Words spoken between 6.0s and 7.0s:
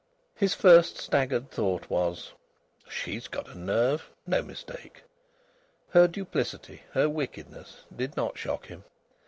duplicity,